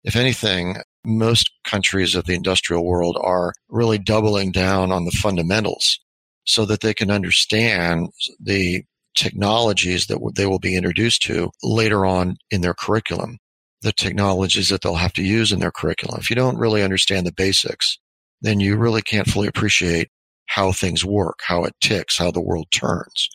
If 0.04 0.16
anything, 0.16 0.76
most 1.04 1.50
countries 1.64 2.14
of 2.14 2.26
the 2.26 2.34
industrial 2.34 2.84
world 2.84 3.16
are 3.22 3.54
really 3.70 3.98
doubling 3.98 4.52
down 4.52 4.92
on 4.92 5.06
the 5.06 5.10
fundamentals 5.12 5.98
so 6.44 6.66
that 6.66 6.80
they 6.80 6.92
can 6.92 7.10
understand 7.10 8.10
the 8.38 8.82
technologies 9.18 10.06
that 10.06 10.18
they 10.36 10.46
will 10.46 10.60
be 10.60 10.76
introduced 10.76 11.22
to 11.22 11.50
later 11.62 12.06
on 12.06 12.36
in 12.50 12.60
their 12.60 12.74
curriculum, 12.74 13.38
the 13.82 13.92
technologies 13.92 14.68
that 14.68 14.82
they'll 14.82 14.94
have 14.94 15.12
to 15.14 15.22
use 15.22 15.50
in 15.52 15.58
their 15.58 15.72
curriculum. 15.72 16.18
If 16.20 16.30
you 16.30 16.36
don't 16.36 16.58
really 16.58 16.82
understand 16.82 17.26
the 17.26 17.32
basics, 17.32 17.98
then 18.40 18.60
you 18.60 18.76
really 18.76 19.02
can't 19.02 19.28
fully 19.28 19.48
appreciate 19.48 20.08
how 20.46 20.72
things 20.72 21.04
work, 21.04 21.40
how 21.42 21.64
it 21.64 21.74
ticks, 21.80 22.16
how 22.16 22.30
the 22.30 22.40
world 22.40 22.68
turns. 22.70 23.28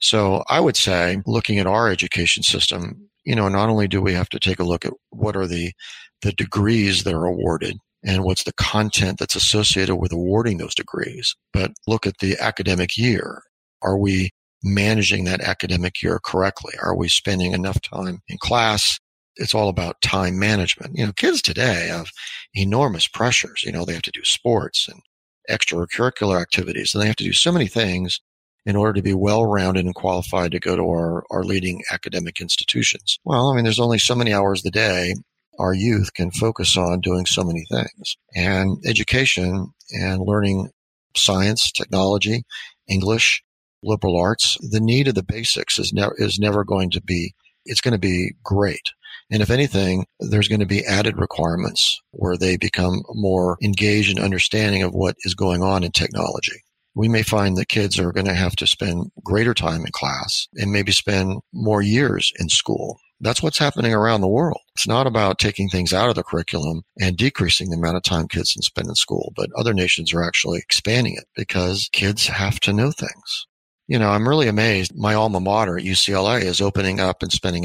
So 0.00 0.44
I 0.48 0.60
would 0.60 0.76
say 0.76 1.22
looking 1.26 1.58
at 1.58 1.66
our 1.66 1.88
education 1.88 2.42
system, 2.42 3.08
you 3.24 3.34
know, 3.34 3.48
not 3.48 3.70
only 3.70 3.88
do 3.88 4.02
we 4.02 4.12
have 4.12 4.28
to 4.28 4.38
take 4.38 4.58
a 4.58 4.64
look 4.64 4.84
at 4.84 4.92
what 5.10 5.34
are 5.34 5.46
the, 5.46 5.72
the 6.20 6.32
degrees 6.32 7.04
that 7.04 7.14
are 7.14 7.24
awarded 7.24 7.78
and 8.04 8.22
what's 8.22 8.44
the 8.44 8.52
content 8.52 9.18
that's 9.18 9.34
associated 9.34 9.96
with 9.96 10.12
awarding 10.12 10.58
those 10.58 10.74
degrees, 10.74 11.34
but 11.52 11.72
look 11.86 12.06
at 12.06 12.18
the 12.18 12.36
academic 12.38 12.96
year. 12.96 13.42
Are 13.82 13.98
we 13.98 14.30
managing 14.66 15.24
that 15.24 15.40
academic 15.40 16.02
year 16.02 16.18
correctly? 16.22 16.74
Are 16.82 16.96
we 16.96 17.08
spending 17.08 17.52
enough 17.52 17.80
time 17.80 18.22
in 18.28 18.38
class? 18.38 18.98
It's 19.36 19.54
all 19.54 19.68
about 19.68 20.00
time 20.02 20.38
management. 20.38 20.96
You 20.96 21.06
know, 21.06 21.12
kids 21.12 21.42
today 21.42 21.88
have 21.88 22.10
enormous 22.54 23.06
pressures. 23.06 23.62
You 23.64 23.72
know, 23.72 23.84
they 23.84 23.92
have 23.94 24.02
to 24.02 24.10
do 24.10 24.24
sports 24.24 24.88
and 24.88 25.00
extracurricular 25.48 26.40
activities 26.40 26.92
and 26.92 27.02
they 27.02 27.06
have 27.06 27.16
to 27.16 27.24
do 27.24 27.32
so 27.32 27.52
many 27.52 27.68
things 27.68 28.20
in 28.64 28.74
order 28.74 28.94
to 28.94 29.02
be 29.02 29.14
well 29.14 29.46
rounded 29.46 29.84
and 29.84 29.94
qualified 29.94 30.50
to 30.50 30.58
go 30.58 30.74
to 30.74 30.82
our, 30.82 31.24
our 31.30 31.44
leading 31.44 31.82
academic 31.92 32.40
institutions? 32.40 33.18
Well, 33.24 33.50
I 33.50 33.54
mean, 33.54 33.64
there's 33.64 33.78
only 33.78 33.98
so 33.98 34.16
many 34.16 34.34
hours 34.34 34.64
a 34.66 34.70
day 34.70 35.14
our 35.58 35.72
youth 35.72 36.12
can 36.14 36.30
focus 36.30 36.76
on 36.76 37.00
doing 37.00 37.26
so 37.26 37.42
many 37.42 37.64
things. 37.70 38.16
And 38.34 38.78
education 38.84 39.68
and 39.90 40.20
learning 40.20 40.70
science, 41.16 41.70
technology, 41.72 42.42
English, 42.88 43.42
liberal 43.82 44.18
arts, 44.18 44.56
the 44.60 44.80
need 44.80 45.08
of 45.08 45.14
the 45.14 45.22
basics 45.22 45.78
is 45.78 45.92
never 45.92 46.14
is 46.18 46.38
never 46.38 46.64
going 46.64 46.90
to 46.90 47.02
be 47.02 47.34
it's 47.66 47.80
going 47.80 47.92
to 47.92 47.98
be 47.98 48.32
great. 48.42 48.92
And 49.30 49.42
if 49.42 49.50
anything, 49.50 50.06
there's 50.20 50.48
going 50.48 50.60
to 50.60 50.66
be 50.66 50.84
added 50.84 51.18
requirements 51.18 52.00
where 52.12 52.36
they 52.36 52.56
become 52.56 53.02
more 53.10 53.58
engaged 53.62 54.16
in 54.16 54.22
understanding 54.22 54.82
of 54.82 54.94
what 54.94 55.16
is 55.24 55.34
going 55.34 55.62
on 55.62 55.82
in 55.82 55.90
technology. 55.90 56.62
We 56.94 57.08
may 57.08 57.22
find 57.22 57.56
that 57.56 57.68
kids 57.68 57.98
are 57.98 58.12
going 58.12 58.26
to 58.26 58.34
have 58.34 58.56
to 58.56 58.66
spend 58.66 59.10
greater 59.24 59.52
time 59.52 59.84
in 59.84 59.92
class 59.92 60.46
and 60.54 60.70
maybe 60.70 60.92
spend 60.92 61.40
more 61.52 61.82
years 61.82 62.32
in 62.38 62.48
school. 62.48 62.98
That's 63.20 63.42
what's 63.42 63.58
happening 63.58 63.92
around 63.92 64.20
the 64.20 64.28
world. 64.28 64.60
It's 64.74 64.86
not 64.86 65.06
about 65.06 65.38
taking 65.38 65.68
things 65.68 65.92
out 65.92 66.08
of 66.08 66.14
the 66.14 66.22
curriculum 66.22 66.82
and 67.00 67.16
decreasing 67.16 67.70
the 67.70 67.76
amount 67.76 67.96
of 67.96 68.02
time 68.02 68.28
kids 68.28 68.52
can 68.52 68.62
spend 68.62 68.88
in 68.88 68.94
school, 68.94 69.32
but 69.34 69.50
other 69.58 69.74
nations 69.74 70.14
are 70.14 70.22
actually 70.22 70.58
expanding 70.58 71.14
it 71.14 71.24
because 71.34 71.88
kids 71.92 72.28
have 72.28 72.60
to 72.60 72.72
know 72.72 72.92
things 72.92 73.46
you 73.88 73.98
know, 73.98 74.10
I'm 74.10 74.28
really 74.28 74.48
amazed. 74.48 74.96
My 74.96 75.14
alma 75.14 75.40
mater 75.40 75.78
at 75.78 75.84
UCLA 75.84 76.42
is 76.42 76.60
opening 76.60 77.00
up 77.00 77.22
and 77.22 77.30
spending 77.30 77.64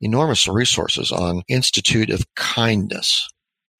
enormous 0.00 0.48
resources 0.48 1.12
on 1.12 1.42
Institute 1.48 2.10
of 2.10 2.24
Kindness. 2.36 3.28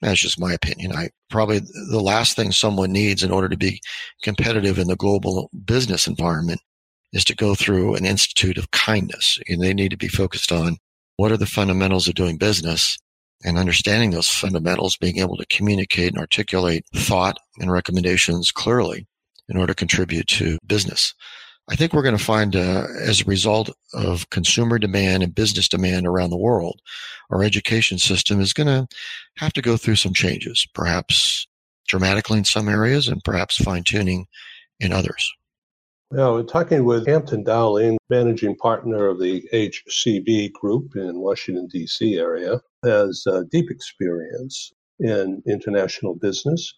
That's 0.02 0.20
just 0.20 0.40
my 0.40 0.52
opinion. 0.52 0.92
I 0.92 1.10
probably 1.30 1.60
the 1.60 2.02
last 2.02 2.36
thing 2.36 2.52
someone 2.52 2.92
needs 2.92 3.22
in 3.22 3.30
order 3.30 3.48
to 3.48 3.56
be 3.56 3.80
competitive 4.22 4.78
in 4.78 4.88
the 4.88 4.96
global 4.96 5.48
business 5.64 6.06
environment 6.06 6.60
is 7.12 7.24
to 7.26 7.36
go 7.36 7.54
through 7.54 7.94
an 7.94 8.04
Institute 8.04 8.58
of 8.58 8.70
Kindness. 8.72 9.38
And 9.48 9.62
they 9.62 9.72
need 9.72 9.90
to 9.90 9.96
be 9.96 10.08
focused 10.08 10.50
on 10.50 10.76
what 11.16 11.30
are 11.30 11.36
the 11.36 11.46
fundamentals 11.46 12.08
of 12.08 12.14
doing 12.14 12.36
business 12.36 12.98
and 13.44 13.58
understanding 13.58 14.10
those 14.10 14.28
fundamentals, 14.28 14.96
being 14.96 15.18
able 15.18 15.36
to 15.36 15.46
communicate 15.46 16.08
and 16.08 16.18
articulate 16.18 16.84
thought 16.94 17.38
and 17.58 17.70
recommendations 17.70 18.50
clearly 18.50 19.06
in 19.48 19.56
order 19.56 19.72
to 19.72 19.78
contribute 19.78 20.26
to 20.26 20.58
business. 20.66 21.14
I 21.68 21.76
think 21.76 21.92
we're 21.92 22.02
going 22.02 22.16
to 22.16 22.22
find, 22.22 22.56
uh, 22.56 22.86
as 23.00 23.20
a 23.20 23.24
result 23.24 23.70
of 23.94 24.28
consumer 24.30 24.78
demand 24.78 25.22
and 25.22 25.34
business 25.34 25.68
demand 25.68 26.06
around 26.06 26.30
the 26.30 26.36
world, 26.36 26.80
our 27.30 27.42
education 27.42 27.98
system 27.98 28.40
is 28.40 28.52
going 28.52 28.66
to 28.66 28.86
have 29.36 29.52
to 29.54 29.62
go 29.62 29.76
through 29.76 29.96
some 29.96 30.12
changes, 30.12 30.66
perhaps 30.74 31.46
dramatically 31.86 32.38
in 32.38 32.44
some 32.44 32.68
areas 32.68 33.06
and 33.08 33.22
perhaps 33.24 33.56
fine 33.56 33.84
tuning 33.84 34.26
in 34.80 34.92
others. 34.92 35.32
Now, 36.10 36.34
we're 36.34 36.42
talking 36.42 36.84
with 36.84 37.06
Hampton 37.06 37.42
Dowling, 37.42 37.96
managing 38.10 38.56
partner 38.56 39.06
of 39.06 39.18
the 39.18 39.42
HCB 39.52 40.52
Group 40.52 40.94
in 40.96 41.20
Washington, 41.20 41.68
D.C. 41.68 42.18
area, 42.18 42.60
has 42.84 43.24
deep 43.50 43.70
experience 43.70 44.72
in 44.98 45.42
international 45.46 46.14
business 46.14 46.74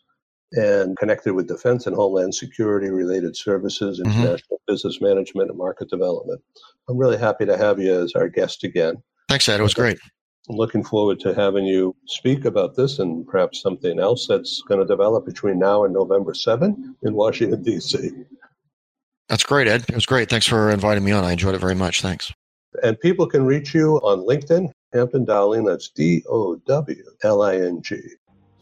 and 0.52 0.96
connected 0.98 1.34
with 1.34 1.48
defense 1.48 1.86
and 1.86 1.96
homeland 1.96 2.34
security 2.34 2.90
related 2.90 3.36
services, 3.36 4.00
mm-hmm. 4.00 4.10
international 4.10 4.60
business 4.66 5.00
management, 5.00 5.50
and 5.50 5.58
market 5.58 5.88
development. 5.90 6.40
I'm 6.88 6.96
really 6.96 7.18
happy 7.18 7.46
to 7.46 7.56
have 7.56 7.80
you 7.80 8.02
as 8.02 8.12
our 8.14 8.28
guest 8.28 8.64
again. 8.64 9.02
Thanks, 9.28 9.48
Ed. 9.48 9.60
It 9.60 9.62
was 9.62 9.74
great. 9.74 9.98
I'm 10.48 10.56
looking 10.56 10.84
forward 10.84 11.20
to 11.20 11.34
having 11.34 11.64
you 11.64 11.96
speak 12.06 12.44
about 12.44 12.76
this 12.76 12.98
and 12.98 13.26
perhaps 13.26 13.62
something 13.62 13.98
else 13.98 14.26
that's 14.26 14.62
going 14.68 14.78
to 14.78 14.86
develop 14.86 15.24
between 15.24 15.58
now 15.58 15.84
and 15.84 15.94
November 15.94 16.34
7 16.34 16.96
in 17.02 17.14
Washington, 17.14 17.62
D.C. 17.62 18.10
That's 19.30 19.42
great, 19.42 19.66
Ed. 19.66 19.86
It 19.88 19.94
was 19.94 20.04
great. 20.04 20.28
Thanks 20.28 20.46
for 20.46 20.70
inviting 20.70 21.02
me 21.02 21.12
on. 21.12 21.24
I 21.24 21.32
enjoyed 21.32 21.54
it 21.54 21.60
very 21.60 21.74
much. 21.74 22.02
Thanks. 22.02 22.30
And 22.82 23.00
people 23.00 23.26
can 23.26 23.46
reach 23.46 23.72
you 23.72 23.96
on 23.98 24.26
LinkedIn, 24.26 24.70
Hampton 24.92 25.24
Dowling. 25.24 25.64
That's 25.64 25.88
D 25.88 26.22
O 26.28 26.56
W 26.56 27.04
L 27.22 27.42
I 27.42 27.56
N 27.56 27.80
G. 27.80 27.96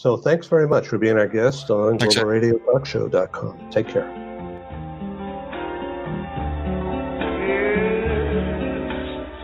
So 0.03 0.17
thanks 0.17 0.49
very 0.49 0.67
much 0.67 0.89
for 0.89 0.99
being 0.99 1.17
our 1.17 1.29
guest 1.29 1.71
on 1.71 1.97
globalradiotalkshow.com. 1.97 3.71
Take 3.71 3.87
care. 3.87 4.11
Yes, 7.47 7.71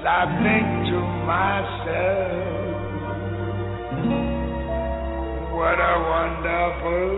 I 0.04 0.26
think 0.42 0.66
to 0.90 0.98
myself, 1.30 2.42
what 5.54 5.78
a 5.78 5.94
wonderful 6.10 7.17